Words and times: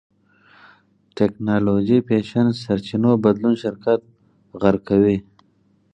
ټېکنالوژي 1.17 1.97
فېشن 2.07 2.47
سرچينو 2.63 3.11
بدلون 3.23 3.53
شرکت 3.63 3.99
غرق 4.61 4.81
کوي. 4.89 5.17